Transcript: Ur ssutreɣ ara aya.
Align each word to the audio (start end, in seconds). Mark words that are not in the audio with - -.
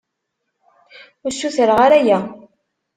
Ur 1.25 1.31
ssutreɣ 1.33 1.79
ara 1.85 1.97
aya. 2.01 2.19